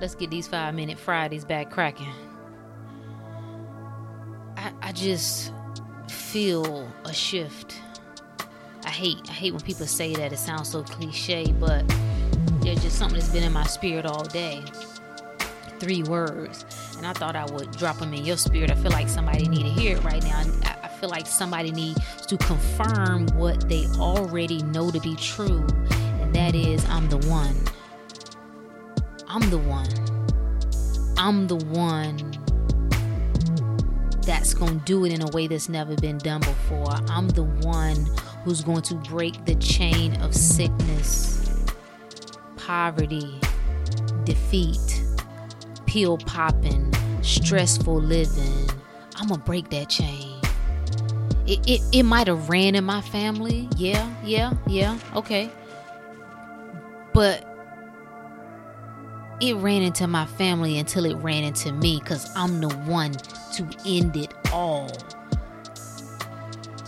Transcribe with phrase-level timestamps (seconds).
[0.00, 2.12] Let's get these five minute Fridays back cracking.
[4.56, 5.52] I, I just
[6.08, 7.80] feel a shift.
[8.84, 10.32] I hate I hate when people say that.
[10.32, 11.86] It sounds so cliche, but
[12.60, 14.62] there's just something that's been in my spirit all day.
[15.78, 16.64] Three words,
[16.96, 18.70] and I thought I would drop them in your spirit.
[18.70, 20.42] I feel like somebody need to hear it right now.
[20.64, 25.66] I, I feel like somebody needs to confirm what they already know to be true,
[26.20, 27.56] and that is I'm the one.
[29.36, 29.86] I'm the one.
[31.18, 32.16] I'm the one
[34.22, 36.88] that's going to do it in a way that's never been done before.
[37.10, 38.06] I'm the one
[38.44, 41.50] who's going to break the chain of sickness,
[42.56, 43.38] poverty,
[44.24, 45.04] defeat,
[45.84, 46.90] pill popping,
[47.20, 48.70] stressful living.
[49.16, 50.40] I'm going to break that chain.
[51.46, 53.68] It, it, it might have ran in my family.
[53.76, 55.50] Yeah, yeah, yeah, okay.
[57.12, 57.55] But
[59.40, 63.68] it ran into my family until it ran into me because I'm the one to
[63.86, 64.90] end it all.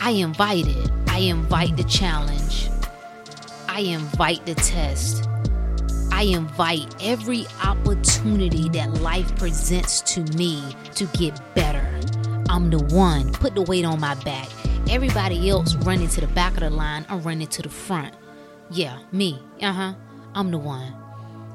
[0.00, 0.91] I invite it.
[1.08, 2.70] I invite the challenge.
[3.69, 5.28] I invite the test.
[6.10, 11.86] I invite every opportunity that life presents to me to get better.
[12.48, 13.32] I'm the one.
[13.32, 14.48] Put the weight on my back.
[14.88, 18.14] Everybody else running to the back of the line, I'm running to the front.
[18.70, 19.42] Yeah, me.
[19.60, 19.94] Uh huh.
[20.34, 20.94] I'm the one.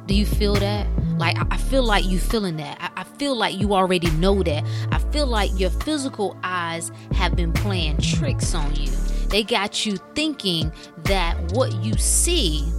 [0.06, 0.88] Do you feel that?
[1.18, 2.92] Like, I feel like you feeling that.
[2.96, 4.66] I, feel like you already know that.
[4.92, 8.90] I feel like your physical eyes have been playing tricks on you.
[9.30, 10.74] They got you thinking
[11.06, 12.70] that what you see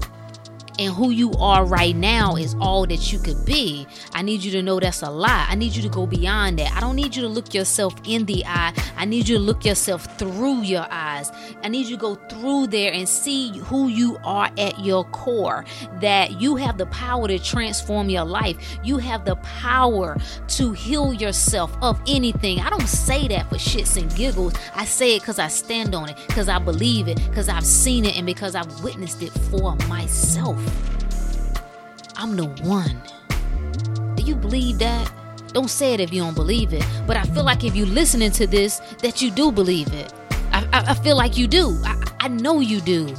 [0.78, 3.86] and who you are right now is all that you could be.
[4.12, 5.46] I need you to know that's a lie.
[5.48, 6.72] I need you to go beyond that.
[6.72, 8.72] I don't need you to look yourself in the eye.
[8.96, 11.30] I need you to look yourself through your eyes.
[11.62, 15.64] I need you to go through there and see who you are at your core.
[16.00, 18.78] That you have the power to transform your life.
[18.82, 20.16] You have the power
[20.48, 22.60] to heal yourself of anything.
[22.60, 24.54] I don't say that for shits and giggles.
[24.74, 28.04] I say it because I stand on it, because I believe it, because I've seen
[28.04, 30.63] it, and because I've witnessed it for myself.
[32.16, 33.00] I'm the one.
[34.16, 35.12] Do you believe that?
[35.52, 36.84] Don't say it if you don't believe it.
[37.06, 40.12] But I feel like if you're listening to this, that you do believe it.
[40.52, 41.78] I, I, I feel like you do.
[41.84, 43.14] I, I know you do.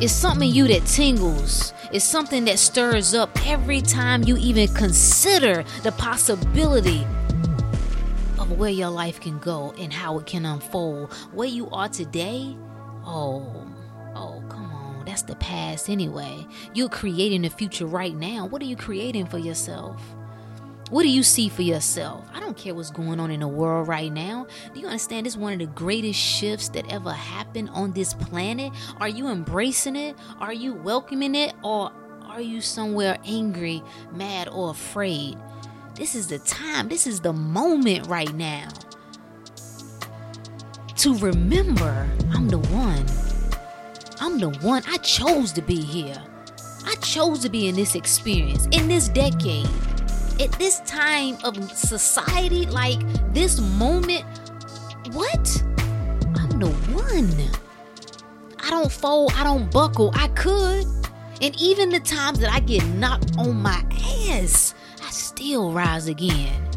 [0.00, 1.72] It's something in you that tingles.
[1.92, 7.04] It's something that stirs up every time you even consider the possibility
[8.38, 11.12] of where your life can go and how it can unfold.
[11.32, 12.56] Where you are today,
[13.04, 13.67] oh.
[15.18, 16.46] That's the past anyway.
[16.74, 18.46] You're creating the future right now.
[18.46, 20.00] What are you creating for yourself?
[20.90, 22.24] What do you see for yourself?
[22.32, 24.46] I don't care what's going on in the world right now.
[24.72, 28.14] Do you understand this is one of the greatest shifts that ever happened on this
[28.14, 28.72] planet?
[29.00, 30.14] Are you embracing it?
[30.38, 31.52] Are you welcoming it?
[31.64, 31.90] Or
[32.26, 35.36] are you somewhere angry, mad, or afraid?
[35.96, 36.88] This is the time.
[36.88, 38.68] This is the moment right now.
[40.98, 43.27] To remember, I'm the one.
[44.28, 44.82] I'm the one.
[44.86, 46.22] I chose to be here.
[46.84, 49.66] I chose to be in this experience, in this decade
[50.38, 53.00] at this time of society, like
[53.32, 54.26] this moment,
[55.12, 55.64] what?
[56.36, 57.32] I'm the one.
[58.62, 60.12] I don't fold, I don't buckle.
[60.14, 60.84] I could.
[61.40, 63.82] And even the times that I get knocked on my
[64.28, 66.68] ass, I still rise again.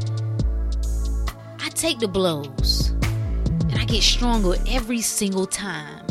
[1.59, 6.07] I take the blows and I get stronger every single time.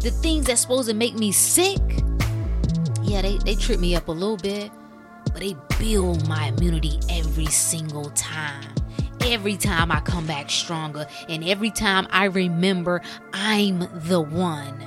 [0.00, 1.80] The things that's supposed to make me sick,
[3.02, 4.70] yeah, they, they trip me up a little bit
[5.38, 8.74] but they build my immunity every single time.
[9.20, 14.84] Every time I come back stronger, and every time I remember I'm the one.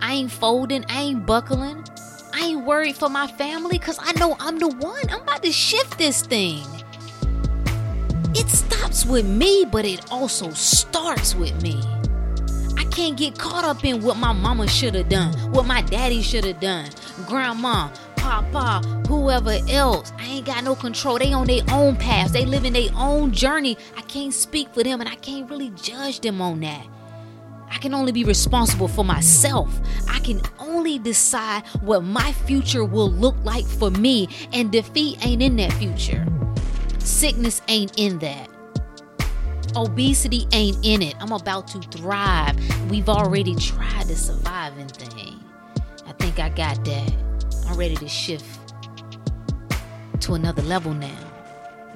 [0.00, 1.84] I ain't folding, I ain't buckling,
[2.34, 5.08] I ain't worried for my family because I know I'm the one.
[5.10, 6.64] I'm about to shift this thing.
[8.34, 11.80] It stops with me, but it also starts with me.
[12.82, 16.20] I can't get caught up in what my mama should have done, what my daddy
[16.20, 16.90] should have done,
[17.28, 20.12] grandma, papa, whoever else.
[20.18, 21.16] I ain't got no control.
[21.16, 22.32] They on their own path.
[22.32, 23.78] They living their own journey.
[23.96, 26.84] I can't speak for them and I can't really judge them on that.
[27.70, 29.72] I can only be responsible for myself.
[30.08, 35.40] I can only decide what my future will look like for me, and defeat ain't
[35.40, 36.26] in that future.
[36.98, 38.51] Sickness ain't in that.
[39.74, 41.14] Obesity ain't in it.
[41.18, 42.56] I'm about to thrive.
[42.90, 45.42] We've already tried the surviving thing.
[46.06, 47.12] I think I got that.
[47.66, 48.46] I'm ready to shift
[50.20, 51.08] to another level now.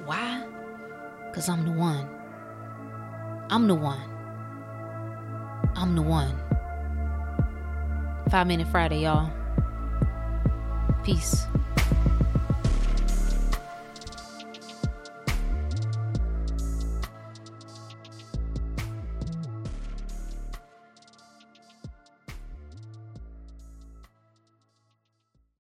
[0.05, 0.43] Why?
[1.27, 2.09] Because I'm the one.
[3.49, 4.01] I'm the one.
[5.75, 6.35] I'm the one.
[8.31, 9.31] Five Minute Friday, y'all.
[11.03, 11.45] Peace.